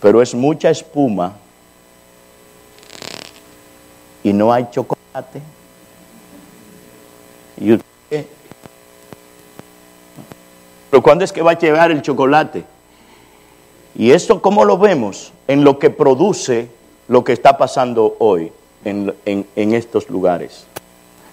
Pero 0.00 0.22
es 0.22 0.36
mucha 0.36 0.70
espuma 0.70 1.34
y 4.22 4.32
no 4.32 4.52
hay 4.52 4.68
chocolate. 4.70 5.42
¿Y 7.60 7.72
usted? 7.72 8.26
¿Pero 10.90 11.02
cuándo 11.02 11.24
es 11.24 11.32
que 11.32 11.42
va 11.42 11.50
a 11.50 11.58
llegar 11.58 11.90
el 11.90 12.02
chocolate? 12.02 12.62
¿Y 13.96 14.12
esto 14.12 14.40
cómo 14.40 14.64
lo 14.64 14.78
vemos? 14.78 15.32
En 15.48 15.64
lo 15.64 15.78
que 15.78 15.90
produce 15.90 16.68
lo 17.08 17.24
que 17.24 17.32
está 17.32 17.58
pasando 17.58 18.14
hoy 18.18 18.52
en, 18.84 19.14
estos 19.56 20.08
lugares. 20.08 20.66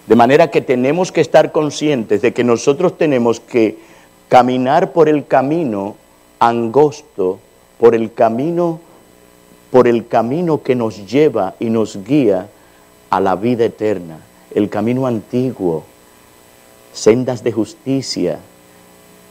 De 0.06 0.16
manera 0.16 0.50
que 0.50 0.60
tenemos 0.60 1.12
que 1.12 1.20
estar 1.20 1.52
conscientes 1.52 2.20
de 2.22 2.32
que 2.32 2.42
nosotros 2.44 2.98
tenemos 2.98 3.40
que 3.40 3.78
caminar 4.28 4.92
por 4.92 5.08
el 5.08 5.26
camino 5.26 5.96
angosto, 6.40 7.38
por 7.78 7.94
el 7.94 8.12
camino, 8.12 8.80
por 9.70 9.86
el 9.86 10.08
camino 10.08 10.62
que 10.62 10.74
nos 10.74 11.06
lleva 11.06 11.54
y 11.60 11.66
nos 11.66 12.04
guía 12.04 12.48
a 13.10 13.20
la 13.20 13.36
vida 13.36 13.64
eterna, 13.66 14.18
el 14.54 14.68
camino 14.68 15.06
antiguo, 15.06 15.84
sendas 16.92 17.44
de 17.44 17.52
justicia, 17.52 18.40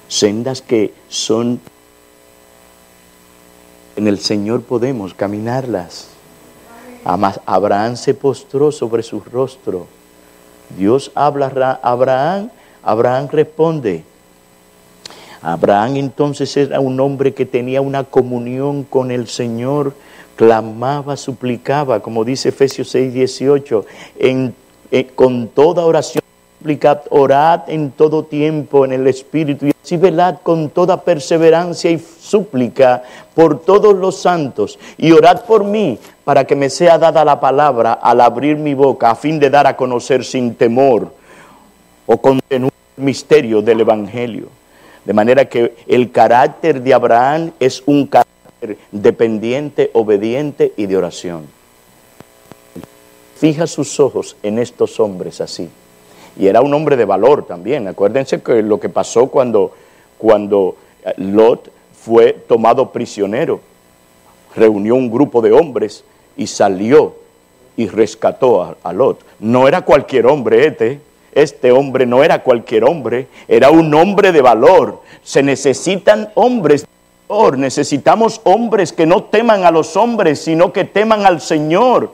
sendas 0.08 0.62
que 0.62 0.94
son 1.10 1.60
en 3.98 4.08
el 4.08 4.20
Señor 4.20 4.62
podemos 4.62 5.14
caminarlas. 5.14 6.10
Abraham 7.04 7.96
se 7.96 8.14
postró 8.14 8.72
sobre 8.72 9.02
su 9.02 9.22
rostro. 9.22 9.88
Dios 10.78 11.12
habla 11.16 11.48
a 11.82 11.92
Abraham, 11.92 12.50
Abraham 12.84 13.28
responde. 13.32 14.04
Abraham 15.42 15.98
entonces 15.98 16.56
era 16.58 16.80
un 16.80 17.00
hombre 17.00 17.34
que 17.34 17.46
tenía 17.46 17.82
una 17.82 18.04
comunión 18.04 18.84
con 18.84 19.12
el 19.12 19.28
Señor, 19.28 19.94
clamaba, 20.36 21.18
suplicaba, 21.18 22.00
como 22.02 22.24
dice 22.24 22.50
Efesios 22.50 22.90
6, 22.90 23.14
18, 23.14 23.86
con 25.16 25.48
toda 25.48 25.86
oración 25.86 26.22
orad 27.10 27.70
en 27.70 27.92
todo 27.92 28.24
tiempo 28.24 28.84
en 28.84 28.94
el 28.94 29.08
Espíritu 29.08 29.68
y 29.68 29.72
así 29.82 29.96
velad 29.96 30.38
con 30.44 30.70
toda 30.70 31.04
perseverancia 31.04 31.92
y 31.92 31.98
súplica 32.28 33.04
por 33.34 33.62
todos 33.62 33.96
los 33.96 34.22
santos 34.22 34.78
y 34.98 35.12
orad 35.12 35.46
por 35.46 35.64
mí 35.64 35.98
para 36.24 36.46
que 36.46 36.56
me 36.56 36.70
sea 36.70 36.98
dada 36.98 37.24
la 37.24 37.40
palabra 37.40 37.94
al 37.94 38.22
abrir 38.22 38.58
mi 38.58 38.74
boca 38.74 39.12
a 39.12 39.16
fin 39.16 39.40
de 39.40 39.50
dar 39.50 39.68
a 39.68 39.76
conocer 39.76 40.24
sin 40.24 40.56
temor 40.56 41.14
o 42.06 42.18
contener 42.18 42.72
el 42.98 43.04
misterio 43.04 43.62
del 43.62 43.82
Evangelio. 43.82 44.48
De 45.06 45.14
manera 45.14 45.46
que 45.46 45.76
el 45.88 46.12
carácter 46.12 46.82
de 46.82 46.94
Abraham 46.94 47.52
es 47.60 47.82
un 47.86 48.08
carácter 48.08 48.78
dependiente, 48.92 49.90
obediente 49.94 50.74
y 50.76 50.86
de 50.86 50.98
oración. 50.98 51.46
Fija 53.36 53.68
sus 53.68 54.00
ojos 54.00 54.36
en 54.44 54.60
estos 54.60 55.00
hombres 55.00 55.40
así 55.42 55.70
y 56.40 56.48
era 56.48 56.62
un 56.62 56.74
hombre 56.74 56.96
de 56.96 57.06
valor 57.06 57.46
también. 57.46 57.88
Acuérdense 57.88 58.42
que 58.42 58.62
lo 58.62 58.80
que 58.80 58.90
pasó 58.90 59.28
cuando, 59.28 59.72
cuando 60.18 60.76
eh, 61.04 61.14
Lot 61.18 61.72
fue 62.08 62.32
tomado 62.32 62.94
prisionero. 62.94 63.60
Reunió 64.56 64.96
un 64.96 65.12
grupo 65.12 65.42
de 65.42 65.52
hombres 65.52 66.06
y 66.38 66.48
salió 66.48 67.16
y 67.76 67.88
rescató 67.88 68.78
a, 68.82 68.94
Lot. 68.94 69.20
No 69.42 69.68
era 69.68 69.82
cualquier 69.82 70.26
hombre 70.26 70.68
este, 70.68 71.02
este 71.34 71.72
hombre 71.72 72.06
no 72.06 72.24
era 72.24 72.44
cualquier 72.44 72.86
hombre, 72.86 73.28
era 73.48 73.70
un 73.70 73.94
hombre 73.94 74.32
de 74.32 74.42
valor. 74.42 75.02
Se 75.22 75.44
necesitan 75.44 76.30
hombres 76.36 76.84
de 76.84 76.88
valor, 77.28 77.58
necesitamos 77.58 78.40
hombres 78.46 78.94
que 78.94 79.06
no 79.06 79.26
teman 79.26 79.66
a 79.66 79.72
los 79.72 79.98
hombres, 79.98 80.42
sino 80.42 80.72
que 80.72 80.86
teman 80.86 81.26
al 81.26 81.42
Señor 81.42 82.14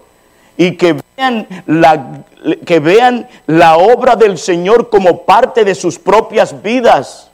y 0.57 0.75
que 0.75 0.97
vean 1.15 1.47
la, 1.67 2.23
que 2.65 2.79
vean 2.79 3.27
la 3.45 3.77
obra 3.77 4.15
del 4.15 4.39
Señor 4.39 4.89
como 4.89 5.21
parte 5.21 5.63
de 5.63 5.75
sus 5.75 5.99
propias 5.99 6.63
vidas. 6.63 7.29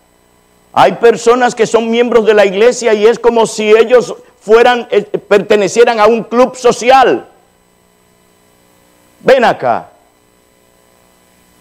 Hay 0.72 0.94
personas 0.94 1.56
que 1.56 1.66
son 1.66 1.90
miembros 1.90 2.26
de 2.26 2.34
la 2.34 2.46
iglesia 2.46 2.94
y 2.94 3.06
es 3.06 3.18
como 3.18 3.48
si 3.48 3.70
ellos 3.70 4.16
fueran, 4.40 4.88
eh, 4.92 5.02
pertenecieran 5.04 6.00
a 6.00 6.06
un 6.06 6.24
club 6.24 6.56
social. 6.56 7.28
Ven 9.22 9.44
acá. 9.44 9.90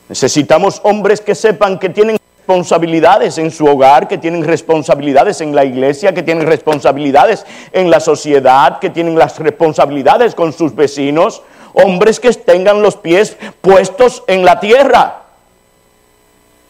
Necesitamos 0.08 0.80
hombres 0.84 1.20
que 1.20 1.34
sepan 1.34 1.78
que 1.78 1.88
tienen 1.88 2.18
responsabilidades 2.38 3.36
en 3.38 3.50
su 3.50 3.66
hogar, 3.66 4.08
que 4.08 4.16
tienen 4.16 4.44
responsabilidades 4.44 5.40
en 5.40 5.54
la 5.54 5.64
iglesia, 5.64 6.14
que 6.14 6.22
tienen 6.22 6.46
responsabilidades 6.46 7.44
en 7.72 7.90
la 7.90 8.00
sociedad, 8.00 8.78
que 8.78 8.90
tienen 8.90 9.18
las 9.18 9.38
responsabilidades 9.38 10.34
con 10.34 10.52
sus 10.52 10.74
vecinos, 10.74 11.42
hombres 11.74 12.20
que 12.20 12.32
tengan 12.32 12.80
los 12.80 12.96
pies 12.96 13.36
puestos 13.60 14.22
en 14.28 14.44
la 14.44 14.60
tierra, 14.60 15.27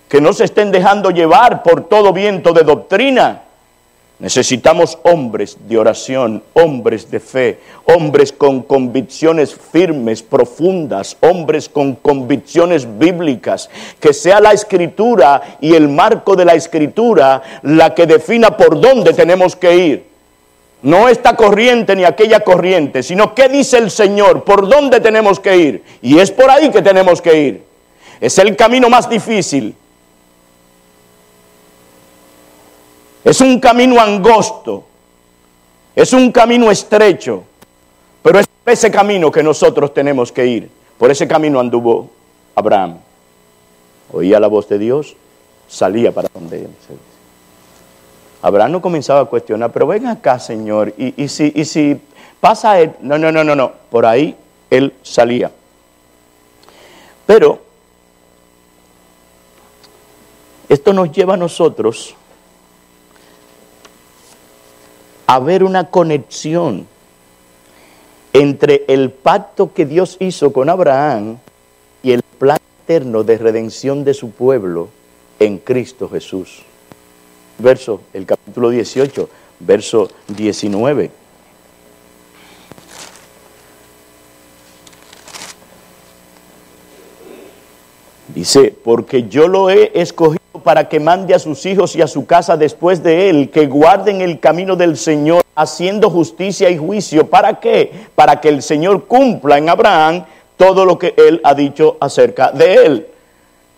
que 0.08 0.20
no 0.20 0.32
se 0.32 0.44
estén 0.44 0.72
dejando 0.72 1.10
llevar 1.10 1.62
por 1.62 1.88
todo 1.88 2.12
viento 2.12 2.52
de 2.52 2.62
doctrina, 2.62 3.42
Necesitamos 4.20 4.98
hombres 5.04 5.56
de 5.68 5.78
oración, 5.78 6.42
hombres 6.54 7.08
de 7.08 7.20
fe, 7.20 7.60
hombres 7.84 8.32
con 8.32 8.62
convicciones 8.62 9.54
firmes, 9.54 10.24
profundas, 10.24 11.16
hombres 11.20 11.68
con 11.68 11.94
convicciones 11.94 12.98
bíblicas, 12.98 13.70
que 14.00 14.12
sea 14.12 14.40
la 14.40 14.52
escritura 14.52 15.58
y 15.60 15.72
el 15.74 15.88
marco 15.88 16.34
de 16.34 16.44
la 16.44 16.54
escritura 16.54 17.60
la 17.62 17.94
que 17.94 18.06
defina 18.06 18.56
por 18.56 18.80
dónde 18.80 19.12
tenemos 19.12 19.54
que 19.54 19.76
ir. 19.76 20.04
No 20.82 21.08
esta 21.08 21.36
corriente 21.36 21.94
ni 21.94 22.02
aquella 22.02 22.40
corriente, 22.40 23.04
sino 23.04 23.36
qué 23.36 23.48
dice 23.48 23.78
el 23.78 23.90
Señor, 23.92 24.42
por 24.42 24.68
dónde 24.68 24.98
tenemos 24.98 25.38
que 25.38 25.56
ir. 25.56 25.84
Y 26.02 26.18
es 26.18 26.32
por 26.32 26.50
ahí 26.50 26.70
que 26.70 26.82
tenemos 26.82 27.22
que 27.22 27.40
ir. 27.40 27.62
Es 28.20 28.36
el 28.38 28.56
camino 28.56 28.88
más 28.88 29.08
difícil, 29.08 29.76
Es 33.28 33.42
un 33.42 33.60
camino 33.60 34.00
angosto, 34.00 34.86
es 35.94 36.14
un 36.14 36.32
camino 36.32 36.70
estrecho, 36.70 37.44
pero 38.22 38.38
es 38.38 38.48
ese 38.64 38.90
camino 38.90 39.30
que 39.30 39.42
nosotros 39.42 39.92
tenemos 39.92 40.32
que 40.32 40.46
ir. 40.46 40.70
Por 40.96 41.10
ese 41.10 41.28
camino 41.28 41.60
anduvo 41.60 42.08
Abraham. 42.54 42.96
Oía 44.14 44.40
la 44.40 44.46
voz 44.46 44.66
de 44.70 44.78
Dios, 44.78 45.14
salía 45.68 46.10
para 46.10 46.30
donde 46.32 46.60
él. 46.60 46.70
Abraham 48.40 48.72
no 48.72 48.80
comenzaba 48.80 49.20
a 49.20 49.24
cuestionar, 49.26 49.72
pero 49.72 49.86
ven 49.86 50.06
acá, 50.06 50.38
Señor, 50.38 50.94
y, 50.96 51.28
si, 51.28 51.52
y 51.54 51.66
si 51.66 52.00
pasa 52.40 52.80
él, 52.80 52.94
no, 53.02 53.18
no, 53.18 53.30
no, 53.30 53.44
no, 53.44 53.54
no, 53.54 53.72
por 53.90 54.06
ahí 54.06 54.34
él 54.70 54.94
salía. 55.02 55.50
Pero 57.26 57.60
esto 60.66 60.94
nos 60.94 61.12
lleva 61.12 61.34
a 61.34 61.36
nosotros 61.36 62.14
haber 65.28 65.62
una 65.62 65.90
conexión 65.90 66.86
entre 68.32 68.84
el 68.88 69.10
pacto 69.10 69.74
que 69.74 69.84
Dios 69.84 70.16
hizo 70.20 70.54
con 70.54 70.70
Abraham 70.70 71.36
y 72.02 72.12
el 72.12 72.22
plan 72.22 72.58
eterno 72.84 73.24
de 73.24 73.36
redención 73.36 74.04
de 74.04 74.14
su 74.14 74.30
pueblo 74.30 74.88
en 75.38 75.58
Cristo 75.58 76.08
Jesús. 76.08 76.62
Verso, 77.58 78.00
el 78.14 78.24
capítulo 78.24 78.70
18, 78.70 79.28
verso 79.60 80.08
19. 80.28 81.10
Dice, 88.34 88.74
porque 88.82 89.28
yo 89.28 89.46
lo 89.46 89.68
he 89.68 89.92
escogido 89.94 90.37
para 90.68 90.86
que 90.86 91.00
mande 91.00 91.32
a 91.32 91.38
sus 91.38 91.64
hijos 91.64 91.96
y 91.96 92.02
a 92.02 92.06
su 92.06 92.26
casa 92.26 92.58
después 92.58 93.02
de 93.02 93.30
él, 93.30 93.48
que 93.48 93.66
guarden 93.66 94.20
el 94.20 94.38
camino 94.38 94.76
del 94.76 94.98
Señor, 94.98 95.42
haciendo 95.54 96.10
justicia 96.10 96.68
y 96.68 96.76
juicio. 96.76 97.26
¿Para 97.26 97.58
qué? 97.58 97.90
Para 98.14 98.38
que 98.38 98.50
el 98.50 98.60
Señor 98.60 99.06
cumpla 99.06 99.56
en 99.56 99.70
Abraham 99.70 100.26
todo 100.58 100.84
lo 100.84 100.98
que 100.98 101.14
él 101.16 101.40
ha 101.42 101.54
dicho 101.54 101.96
acerca 102.00 102.52
de 102.52 102.84
él. 102.84 103.06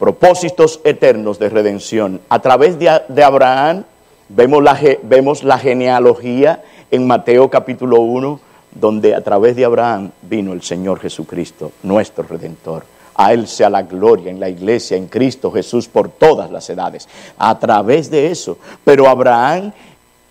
Propósitos 0.00 0.80
eternos 0.82 1.38
de 1.38 1.48
redención. 1.48 2.20
A 2.28 2.40
través 2.40 2.76
de, 2.80 2.88
Abraham 3.22 3.84
vemos 4.28 4.60
la, 4.60 4.76
vemos 5.04 5.44
la 5.44 5.58
genealogía 5.58 6.64
en 6.90 7.06
Mateo 7.06 7.48
capítulo 7.50 8.00
1, 8.00 8.40
donde 8.72 9.14
a 9.14 9.20
través 9.20 9.54
de 9.54 9.64
Abraham 9.64 10.10
vino 10.22 10.52
el 10.52 10.62
Señor 10.62 10.98
Jesucristo, 10.98 11.70
nuestro 11.84 12.24
redentor. 12.24 12.82
A 13.20 13.34
Él 13.34 13.46
sea 13.46 13.68
la 13.68 13.82
gloria 13.82 14.30
en 14.30 14.40
la 14.40 14.48
iglesia, 14.48 14.96
en 14.96 15.06
Cristo 15.06 15.52
Jesús, 15.52 15.86
por 15.86 16.08
todas 16.08 16.50
las 16.50 16.70
edades. 16.70 17.06
A 17.36 17.58
través 17.58 18.10
de 18.10 18.30
eso. 18.30 18.56
Pero 18.82 19.06
Abraham 19.06 19.72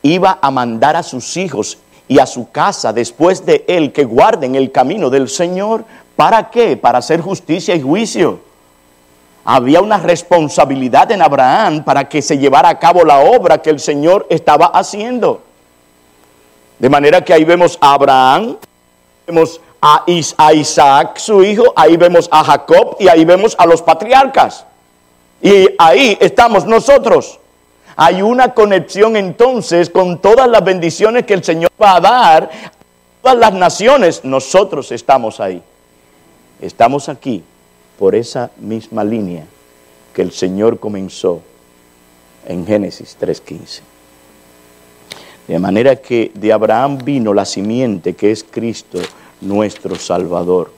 iba 0.02 0.39
a 0.41 0.49
mandar 0.49 0.95
a 0.95 1.04
sus 1.04 1.38
hijos 1.38 1.78
y 2.08 2.17
a 2.17 2.25
su 2.25 2.49
casa 2.49 2.91
después 2.91 3.45
de 3.45 3.63
él 3.67 3.91
que 3.93 4.06
guarden 4.06 4.56
el 4.56 4.71
camino 4.71 5.12
del 5.12 5.30
Señor. 5.30 5.86
¿Para 6.15 6.49
qué? 6.49 6.78
Para 6.78 6.97
hacer 6.97 7.21
justicia 7.21 7.75
y 7.75 7.82
juicio. 7.82 8.39
Había 9.45 9.82
una 9.82 9.97
responsabilidad 9.97 11.12
en 11.12 11.21
Abraham 11.21 11.84
para 11.84 12.10
que 12.10 12.23
se 12.23 12.39
llevara 12.39 12.69
a 12.69 12.80
cabo 12.80 13.04
la 13.06 13.19
obra 13.19 13.62
que 13.62 13.69
el 13.69 13.80
Señor 13.80 14.25
estaba 14.32 14.65
haciendo. 14.65 15.43
De 16.80 16.89
manera 16.89 17.23
que 17.23 17.36
ahí 17.36 17.43
vemos 17.43 17.78
a 17.82 17.93
Abraham, 17.93 18.58
vemos 19.28 19.62
a, 19.82 20.04
Isaac, 20.54 21.18
su 21.18 21.44
hijo, 21.44 21.74
ahí 21.76 21.98
vemos 21.98 22.28
a 22.32 22.44
Jacob 22.44 22.98
y 23.00 23.08
ahí 23.08 23.26
vemos 23.26 23.56
a 23.58 23.65
los 23.65 23.82
patriarcas. 23.82 24.65
Y 25.42 25.70
ahí 25.78 26.18
estamos 26.20 26.65
nosotros. 26.65 27.39
Hay 27.96 28.22
una 28.22 28.54
conexión 28.54 29.15
entonces 29.15 29.89
con 29.89 30.20
todas 30.20 30.50
las 30.50 30.63
bendiciones 30.63 31.26
que 31.26 31.34
el 31.34 31.44
Señor 31.44 31.72
va 31.82 31.96
a 31.96 32.00
dar 32.02 32.44
a 32.44 32.72
todas 33.22 33.38
las 33.38 33.54
naciones. 33.54 34.24
Nosotros 34.24 34.92
estamos 34.92 35.39
ahí. 35.39 35.62
Estamos 36.62 37.08
aquí 37.10 37.44
por 37.98 38.15
esa 38.15 38.52
misma 38.58 39.04
línea 39.04 39.46
que 40.13 40.22
el 40.22 40.32
Señor 40.32 40.80
comenzó 40.80 41.42
en 42.46 42.65
Génesis 42.65 43.18
3.15. 43.20 43.82
De 45.48 45.60
manera 45.60 45.96
que 45.96 46.32
de 46.34 46.54
Abraham 46.54 47.00
vino 47.04 47.34
la 47.34 47.46
simiente 47.46 48.13
que 48.13 48.32
es 48.32 48.44
Cristo 48.44 49.00
nuestro 49.41 49.95
Salvador. 49.95 50.71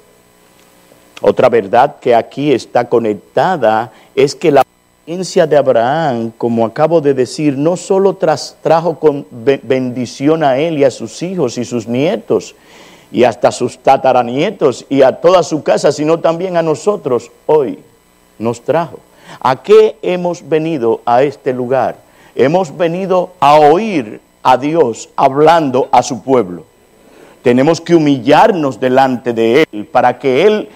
Otra 1.22 1.50
verdad 1.50 1.98
que 2.00 2.16
aquí 2.16 2.52
está 2.52 2.90
conectada 2.90 3.92
es 4.16 4.36
que 4.36 4.52
la 4.52 4.62
experiencia 4.62 5.46
de 5.46 5.58
Abraham, 5.58 6.32
como 6.38 6.66
acabo 6.66 7.00
de 7.00 7.14
decir, 7.14 7.58
no 7.58 7.78
solo 7.78 8.18
trajo 8.18 9.00
con 9.00 9.28
bendición 9.32 10.44
a 10.44 10.58
él 10.58 10.80
y 10.80 10.84
a 10.84 10.92
sus 10.92 11.22
hijos 11.22 11.58
y 11.58 11.66
sus 11.66 11.88
nietos, 11.88 12.56
y 13.12 13.24
hasta 13.24 13.52
sus 13.52 13.78
tataranietos 13.78 14.86
y 14.90 15.02
a 15.02 15.20
toda 15.20 15.44
su 15.44 15.64
casa, 15.64 15.92
sino 15.92 16.20
también 16.20 16.56
a 16.58 16.62
nosotros 16.62 17.30
hoy 17.46 17.80
nos 18.40 18.62
trajo. 18.62 19.00
¿A 19.40 19.62
qué 19.62 19.98
hemos 20.02 20.48
venido 20.48 21.02
a 21.06 21.24
este 21.24 21.54
lugar? 21.54 21.98
Hemos 22.36 22.76
venido 22.76 23.32
a 23.40 23.60
oír 23.60 24.22
a 24.44 24.58
Dios 24.58 25.10
hablando 25.16 25.90
a 25.92 26.02
su 26.04 26.24
pueblo. 26.24 26.71
Tenemos 27.44 27.82
que 27.82 27.96
humillarnos 27.96 28.80
delante 28.80 29.34
de 29.34 29.66
Él 29.72 29.88
para 29.88 30.20
que 30.20 30.46
Él, 30.46 30.70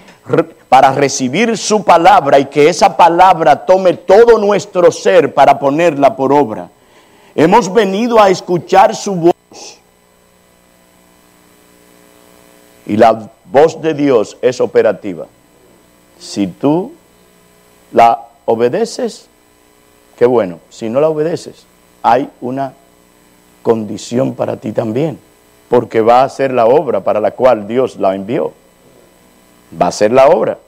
para 0.68 0.92
recibir 0.92 1.56
su 1.56 1.84
palabra 1.84 2.40
y 2.40 2.46
que 2.46 2.68
esa 2.68 2.96
palabra 2.96 3.64
tome 3.64 3.94
todo 3.94 4.38
nuestro 4.38 4.90
ser 4.90 5.32
para 5.32 5.58
ponerla 5.58 6.16
por 6.16 6.32
obra. 6.32 6.68
Hemos 7.34 7.72
venido 7.72 8.20
a 8.20 8.30
escuchar 8.30 8.96
su 8.96 9.14
voz. 9.14 9.32
Y 12.86 12.96
la 12.96 13.30
voz 13.44 13.80
de 13.80 13.94
Dios 13.94 14.36
es 14.42 14.60
operativa. 14.60 15.26
Si 16.18 16.46
tú 16.46 16.92
la 17.92 18.26
obedeces, 18.44 19.28
qué 20.16 20.26
bueno. 20.26 20.58
Si 20.70 20.88
no 20.88 21.00
la 21.00 21.08
obedeces, 21.08 21.66
hay 22.02 22.28
una 22.40 22.72
condición 23.62 24.34
para 24.34 24.56
ti 24.56 24.72
también 24.72 25.25
porque 25.68 26.00
va 26.00 26.22
a 26.22 26.28
ser 26.28 26.52
la 26.52 26.66
obra 26.66 27.00
para 27.02 27.20
la 27.20 27.32
cual 27.32 27.66
Dios 27.66 27.96
la 27.96 28.14
envió. 28.14 28.52
Va 29.80 29.88
a 29.88 29.92
ser 29.92 30.12
la 30.12 30.28
obra. 30.28 30.58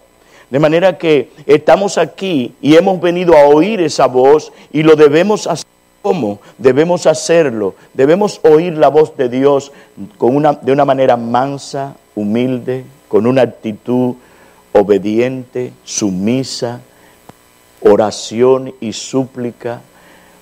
De 0.51 0.59
manera 0.59 0.99
que 0.99 1.31
estamos 1.47 1.99
aquí 1.99 2.55
y 2.61 2.77
hemos 2.77 3.01
venido 3.01 3.37
a 3.37 3.45
oír 3.45 3.81
esa 3.81 4.07
voz 4.07 4.53
y 4.73 4.83
lo 4.83 4.97
debemos 4.97 5.47
hacer. 5.47 5.67
¿Cómo? 6.01 6.41
Debemos 6.57 7.07
hacerlo. 7.07 7.75
Debemos 7.93 8.41
oír 8.43 8.75
la 8.75 8.89
voz 8.89 9.17
de 9.17 9.29
Dios 9.29 9.73
con 10.17 10.35
una, 10.35 10.55
de 10.55 10.73
una 10.73 10.85
manera 10.85 11.17
mansa, 11.17 11.97
humilde, 12.15 12.85
con 13.09 13.27
una 13.27 13.43
actitud 13.43 14.15
obediente, 14.73 15.73
sumisa, 15.85 16.81
oración 17.83 18.75
y 18.81 18.93
súplica, 18.93 19.81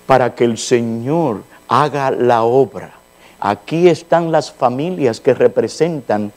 para 0.05 0.35
que 0.35 0.45
el 0.45 0.57
Señor 0.57 1.41
haga 1.67 2.11
la 2.11 2.43
obra 2.43 2.96
Aquí 3.39 3.87
están 3.87 4.31
las 4.31 4.51
familias 4.51 5.19
que 5.19 5.33
representan 5.33 6.31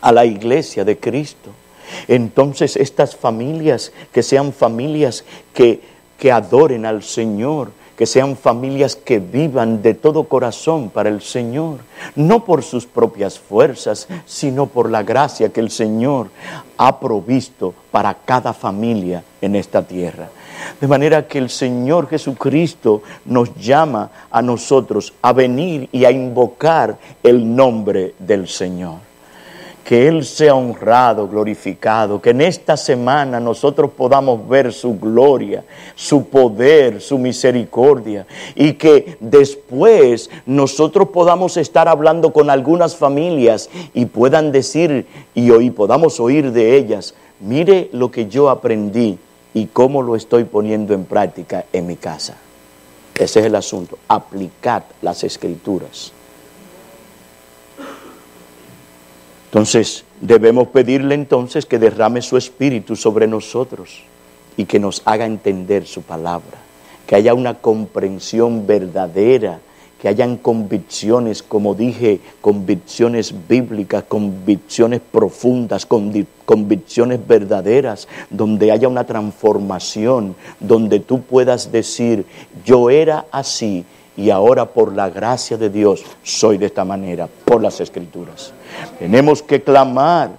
a 0.00 0.12
la 0.12 0.24
iglesia 0.24 0.84
de 0.84 0.98
Cristo. 0.98 1.50
Entonces 2.08 2.76
estas 2.76 3.16
familias, 3.16 3.92
que 4.12 4.22
sean 4.22 4.52
familias 4.52 5.24
que, 5.52 5.80
que 6.18 6.32
adoren 6.32 6.86
al 6.86 7.02
Señor, 7.02 7.70
que 7.96 8.06
sean 8.06 8.36
familias 8.36 8.96
que 8.96 9.18
vivan 9.18 9.82
de 9.82 9.94
todo 9.94 10.24
corazón 10.24 10.90
para 10.90 11.08
el 11.08 11.20
Señor, 11.22 11.78
no 12.16 12.44
por 12.44 12.62
sus 12.62 12.86
propias 12.86 13.38
fuerzas, 13.38 14.08
sino 14.26 14.66
por 14.66 14.90
la 14.90 15.02
gracia 15.02 15.50
que 15.50 15.60
el 15.60 15.70
Señor 15.70 16.28
ha 16.78 16.98
provisto 16.98 17.74
para 17.90 18.14
cada 18.14 18.52
familia 18.52 19.22
en 19.40 19.56
esta 19.56 19.82
tierra. 19.82 20.28
De 20.80 20.86
manera 20.86 21.26
que 21.26 21.38
el 21.38 21.50
Señor 21.50 22.08
Jesucristo 22.08 23.02
nos 23.24 23.54
llama 23.54 24.10
a 24.30 24.42
nosotros 24.42 25.12
a 25.22 25.32
venir 25.32 25.88
y 25.92 26.04
a 26.04 26.10
invocar 26.10 26.98
el 27.22 27.54
nombre 27.54 28.14
del 28.18 28.48
Señor 28.48 29.11
que 29.84 30.06
Él 30.08 30.24
sea 30.24 30.54
honrado, 30.54 31.28
glorificado, 31.28 32.20
que 32.20 32.30
en 32.30 32.40
esta 32.40 32.76
semana 32.76 33.40
nosotros 33.40 33.90
podamos 33.96 34.48
ver 34.48 34.72
su 34.72 34.98
gloria, 34.98 35.64
su 35.94 36.28
poder, 36.28 37.00
su 37.00 37.18
misericordia 37.18 38.26
y 38.54 38.74
que 38.74 39.16
después 39.20 40.30
nosotros 40.46 41.08
podamos 41.08 41.56
estar 41.56 41.88
hablando 41.88 42.32
con 42.32 42.50
algunas 42.50 42.96
familias 42.96 43.70
y 43.92 44.06
puedan 44.06 44.52
decir 44.52 45.06
y 45.34 45.70
podamos 45.70 46.20
oír 46.20 46.52
de 46.52 46.76
ellas, 46.76 47.14
mire 47.40 47.88
lo 47.92 48.10
que 48.10 48.26
yo 48.26 48.50
aprendí 48.50 49.18
y 49.54 49.66
cómo 49.66 50.02
lo 50.02 50.16
estoy 50.16 50.44
poniendo 50.44 50.94
en 50.94 51.04
práctica 51.04 51.64
en 51.72 51.86
mi 51.86 51.96
casa. 51.96 52.36
Ese 53.14 53.40
es 53.40 53.46
el 53.46 53.54
asunto, 53.54 53.98
aplicar 54.08 54.84
las 55.02 55.22
escrituras. 55.24 56.12
Entonces, 59.52 60.04
debemos 60.22 60.68
pedirle 60.68 61.14
entonces 61.14 61.66
que 61.66 61.78
derrame 61.78 62.22
su 62.22 62.38
espíritu 62.38 62.96
sobre 62.96 63.26
nosotros 63.26 64.02
y 64.56 64.64
que 64.64 64.78
nos 64.78 65.02
haga 65.04 65.26
entender 65.26 65.86
su 65.86 66.00
palabra, 66.00 66.56
que 67.06 67.16
haya 67.16 67.34
una 67.34 67.58
comprensión 67.60 68.66
verdadera, 68.66 69.60
que 70.00 70.08
hayan 70.08 70.38
convicciones, 70.38 71.42
como 71.42 71.74
dije, 71.74 72.20
convicciones 72.40 73.34
bíblicas, 73.46 74.04
convicciones 74.04 75.02
profundas, 75.02 75.86
convicciones 76.46 77.20
verdaderas, 77.28 78.08
donde 78.30 78.72
haya 78.72 78.88
una 78.88 79.04
transformación, 79.04 80.34
donde 80.60 80.98
tú 80.98 81.20
puedas 81.20 81.70
decir, 81.70 82.24
yo 82.64 82.88
era 82.88 83.26
así 83.30 83.84
y 84.16 84.30
ahora 84.30 84.66
por 84.66 84.94
la 84.94 85.10
gracia 85.10 85.56
de 85.56 85.70
Dios 85.70 86.04
soy 86.22 86.58
de 86.58 86.66
esta 86.66 86.84
manera, 86.84 87.28
por 87.44 87.62
las 87.62 87.80
escrituras. 87.80 88.52
Tenemos 88.98 89.42
que 89.42 89.62
clamar 89.62 90.30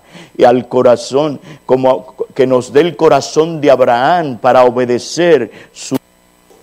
al 0.45 0.67
corazón, 0.67 1.39
como 1.65 2.15
que 2.33 2.47
nos 2.47 2.71
dé 2.73 2.81
el 2.81 2.95
corazón 2.95 3.62
de 3.62 3.71
Abraham 3.71 4.38
para 4.39 4.63
obedecer 4.63 5.51
su 5.71 5.97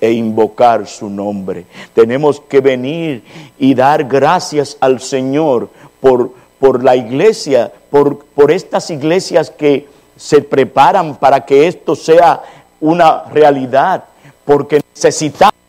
e 0.01 0.13
invocar 0.13 0.87
su 0.87 1.11
nombre. 1.11 1.67
Tenemos 1.93 2.41
que 2.41 2.61
venir 2.61 3.23
y 3.59 3.75
dar 3.75 4.05
gracias 4.05 4.77
al 4.81 5.01
Señor 5.01 5.69
por, 6.01 6.33
por 6.59 6.83
la 6.83 6.97
iglesia, 6.97 7.71
por, 7.91 8.25
por 8.25 8.51
estas 8.51 8.89
iglesias 8.91 9.51
que 9.51 9.89
se 10.17 10.41
preparan 10.41 11.17
para 11.17 11.45
que 11.45 11.67
esto 11.67 11.95
sea 11.95 12.43
una 12.81 13.25
realidad, 13.25 14.05
porque 14.45 14.81
necesitamos 14.95 15.60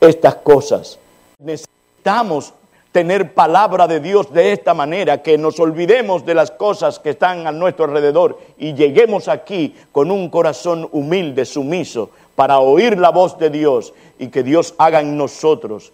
estas 0.00 0.36
cosas. 0.36 0.98
Necesitamos 1.38 2.54
tener 2.92 3.34
palabra 3.34 3.86
de 3.86 4.00
Dios 4.00 4.32
de 4.32 4.52
esta 4.52 4.74
manera, 4.74 5.22
que 5.22 5.38
nos 5.38 5.60
olvidemos 5.60 6.26
de 6.26 6.34
las 6.34 6.50
cosas 6.50 6.98
que 6.98 7.10
están 7.10 7.46
a 7.46 7.52
nuestro 7.52 7.84
alrededor 7.84 8.38
y 8.58 8.74
lleguemos 8.74 9.28
aquí 9.28 9.76
con 9.92 10.10
un 10.10 10.28
corazón 10.28 10.88
humilde, 10.90 11.44
sumiso, 11.44 12.10
para 12.34 12.58
oír 12.58 12.98
la 12.98 13.10
voz 13.10 13.38
de 13.38 13.50
Dios 13.50 13.92
y 14.18 14.28
que 14.28 14.42
Dios 14.42 14.74
haga 14.78 15.00
en 15.00 15.16
nosotros, 15.16 15.92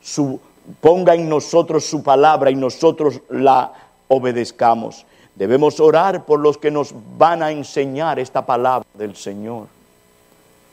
su, 0.00 0.40
ponga 0.80 1.14
en 1.14 1.28
nosotros 1.28 1.84
su 1.84 2.02
palabra 2.02 2.50
y 2.50 2.54
nosotros 2.54 3.20
la 3.28 3.72
obedezcamos. 4.08 5.04
Debemos 5.34 5.78
orar 5.78 6.24
por 6.24 6.40
los 6.40 6.56
que 6.56 6.70
nos 6.70 6.94
van 7.18 7.42
a 7.42 7.50
enseñar 7.50 8.18
esta 8.18 8.46
palabra 8.46 8.86
del 8.94 9.14
Señor 9.14 9.79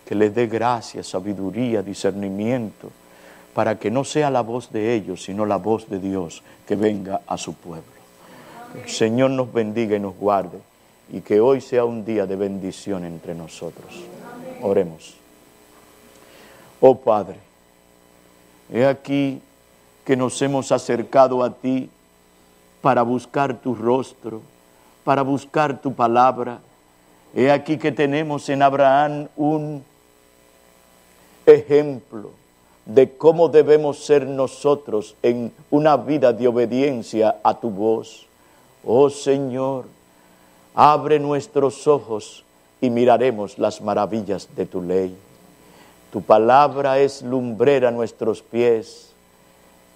que 0.07 0.15
les 0.15 0.33
dé 0.33 0.47
gracia, 0.47 1.03
sabiduría, 1.03 1.83
discernimiento, 1.83 2.89
para 3.53 3.77
que 3.77 3.91
no 3.91 4.05
sea 4.05 4.29
la 4.29 4.39
voz 4.39 4.71
de 4.71 4.93
ellos, 4.93 5.23
sino 5.23 5.45
la 5.45 5.57
voz 5.57 5.89
de 5.89 5.99
Dios 5.99 6.43
que 6.65 6.77
venga 6.77 7.19
a 7.27 7.37
su 7.37 7.55
pueblo. 7.55 7.91
El 8.73 8.89
Señor 8.89 9.31
nos 9.31 9.51
bendiga 9.51 9.97
y 9.97 9.99
nos 9.99 10.15
guarde, 10.15 10.59
y 11.11 11.19
que 11.19 11.41
hoy 11.41 11.59
sea 11.59 11.83
un 11.83 12.05
día 12.05 12.25
de 12.25 12.37
bendición 12.37 13.03
entre 13.03 13.35
nosotros. 13.35 14.01
Oremos. 14.61 15.15
Oh 16.79 16.95
Padre, 16.95 17.35
he 18.71 18.85
aquí 18.85 19.41
que 20.05 20.15
nos 20.15 20.41
hemos 20.41 20.71
acercado 20.71 21.43
a 21.43 21.53
ti 21.53 21.89
para 22.81 23.01
buscar 23.01 23.57
tu 23.57 23.75
rostro, 23.75 24.41
para 25.03 25.21
buscar 25.21 25.81
tu 25.81 25.93
palabra. 25.93 26.59
He 27.35 27.51
aquí 27.51 27.77
que 27.77 27.91
tenemos 27.91 28.47
en 28.47 28.61
Abraham 28.61 29.27
un 29.35 29.83
ejemplo 31.47 32.31
de 32.85 33.17
cómo 33.17 33.49
debemos 33.49 34.05
ser 34.05 34.27
nosotros 34.27 35.15
en 35.23 35.51
una 35.71 35.97
vida 35.97 36.31
de 36.31 36.47
obediencia 36.47 37.37
a 37.43 37.59
tu 37.59 37.69
voz. 37.69 38.27
Oh 38.85 39.09
Señor, 39.09 39.85
abre 40.73 41.19
nuestros 41.19 41.87
ojos 41.87 42.43
y 42.79 42.89
miraremos 42.89 43.57
las 43.57 43.81
maravillas 43.81 44.47
de 44.55 44.65
tu 44.65 44.81
ley. 44.81 45.15
Tu 46.11 46.21
palabra 46.21 46.99
es 46.99 47.21
lumbrera 47.21 47.89
a 47.89 47.91
nuestros 47.91 48.41
pies 48.41 49.11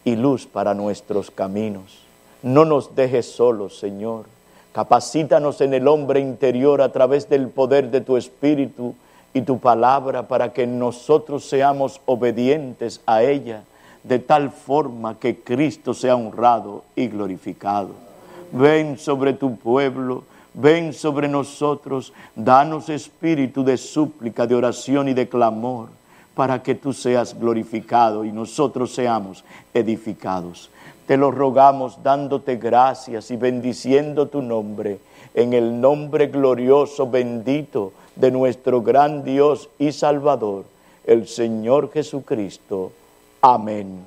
y 0.03 0.15
luz 0.15 0.45
para 0.45 0.73
nuestros 0.73 1.31
caminos. 1.31 1.99
No 2.43 2.65
nos 2.65 2.95
dejes 2.95 3.31
solos, 3.31 3.77
Señor. 3.77 4.25
Capacítanos 4.73 5.61
en 5.61 5.73
el 5.73 5.87
hombre 5.87 6.19
interior 6.19 6.81
a 6.81 6.91
través 6.91 7.29
del 7.29 7.47
poder 7.49 7.91
de 7.91 8.01
tu 8.01 8.17
Espíritu 8.17 8.95
y 9.33 9.41
tu 9.41 9.59
palabra 9.59 10.27
para 10.27 10.51
que 10.53 10.67
nosotros 10.67 11.45
seamos 11.45 12.01
obedientes 12.05 13.01
a 13.05 13.23
ella 13.23 13.63
de 14.03 14.19
tal 14.19 14.51
forma 14.51 15.19
que 15.19 15.39
Cristo 15.39 15.93
sea 15.93 16.15
honrado 16.15 16.83
y 16.95 17.07
glorificado. 17.07 17.89
Ven 18.51 18.97
sobre 18.97 19.33
tu 19.33 19.55
pueblo, 19.55 20.23
ven 20.53 20.93
sobre 20.93 21.27
nosotros, 21.27 22.13
danos 22.35 22.89
espíritu 22.89 23.63
de 23.63 23.77
súplica, 23.77 24.47
de 24.47 24.55
oración 24.55 25.07
y 25.07 25.13
de 25.13 25.29
clamor, 25.29 25.89
para 26.35 26.63
que 26.63 26.75
tú 26.75 26.93
seas 26.93 27.37
glorificado 27.37 28.25
y 28.25 28.31
nosotros 28.31 28.93
seamos 28.93 29.43
edificados. 29.73 30.69
Te 31.05 31.17
lo 31.17 31.29
rogamos 31.29 32.01
dándote 32.03 32.55
gracias 32.55 33.31
y 33.31 33.35
bendiciendo 33.35 34.27
tu 34.27 34.41
nombre, 34.41 34.99
en 35.33 35.53
el 35.53 35.79
nombre 35.79 36.27
glorioso, 36.27 37.09
bendito, 37.09 37.93
de 38.21 38.29
nuestro 38.29 38.83
gran 38.83 39.23
Dios 39.23 39.67
y 39.79 39.91
Salvador, 39.91 40.65
el 41.05 41.27
Señor 41.27 41.91
Jesucristo. 41.91 42.91
Amén. 43.41 44.05